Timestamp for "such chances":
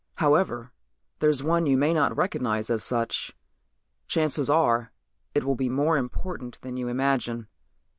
2.83-4.49